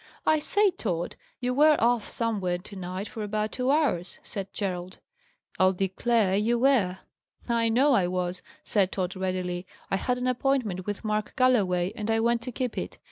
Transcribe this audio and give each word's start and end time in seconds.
"I 0.25 0.39
say, 0.39 0.71
Tod, 0.71 1.15
you 1.39 1.53
were 1.53 1.75
off 1.77 2.09
somewhere 2.09 2.57
to 2.57 2.75
night 2.75 3.07
for 3.07 3.21
about 3.21 3.51
two 3.51 3.69
hours," 3.69 4.17
said 4.23 4.51
Gerald. 4.51 4.97
"I'll 5.59 5.73
declare 5.73 6.35
you 6.35 6.57
were." 6.57 6.97
"I 7.47 7.69
know 7.69 7.93
I 7.93 8.07
was," 8.07 8.41
said 8.63 8.91
Tod 8.91 9.15
readily. 9.15 9.67
"I 9.91 9.97
had 9.97 10.17
an 10.17 10.25
appointment 10.25 10.87
with 10.87 11.03
Mark 11.03 11.35
Galloway, 11.35 11.93
and 11.95 12.09
I 12.09 12.19
went 12.19 12.41
to 12.41 12.51
keep 12.51 12.79
it. 12.79 12.97